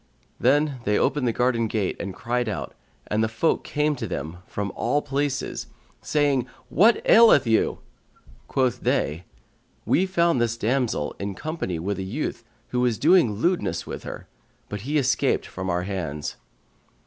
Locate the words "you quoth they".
7.45-9.25